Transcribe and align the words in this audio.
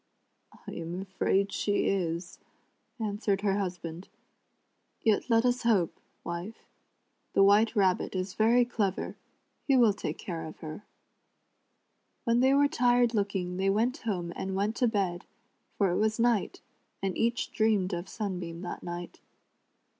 "I 0.67 0.71
am 0.71 0.99
afraid 0.99 1.51
she 1.53 1.85
is," 1.85 2.39
answered 2.99 3.41
her 3.41 3.59
husband;" 3.59 4.09
yet 5.03 5.29
let 5.29 5.45
us 5.45 5.61
hope, 5.61 5.99
wife. 6.23 6.65
The 7.33 7.43
White 7.43 7.75
Rabbit 7.75 8.15
is 8.15 8.33
very 8.33 8.65
clever; 8.65 9.15
he 9.67 9.77
will 9.77 9.93
take 9.93 10.17
care 10.17 10.43
of 10.47 10.57
her." 10.61 10.85
When 12.23 12.39
they 12.39 12.55
were 12.55 12.67
tired 12.67 13.13
looking 13.13 13.57
they 13.57 13.69
went 13.69 13.97
home 13.97 14.33
and 14.35 14.55
went 14.55 14.75
to 14.77 14.87
bed, 14.87 15.23
for 15.77 15.91
it 15.91 15.97
was 15.97 16.17
night, 16.19 16.61
and 17.03 17.15
each 17.15 17.51
dreamed 17.51 17.93
of 17.93 18.09
Sunbeam 18.09 18.61
that 18.63 18.81
night. 18.81 19.19